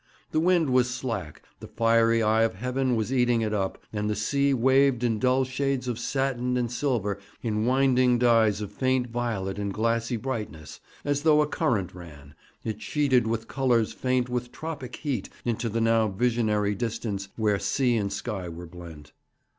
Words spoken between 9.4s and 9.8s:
and